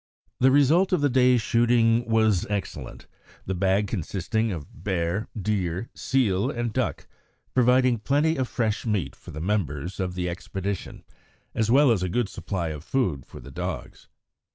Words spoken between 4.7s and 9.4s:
bear, deer, seal, and duck, providing plenty of fresh meat for the